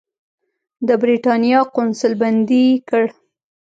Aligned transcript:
د 0.87 0.89
برېټانیا 1.03 1.59
قونسل 1.75 2.13
بندي 2.21 2.65
کړ. 2.89 3.03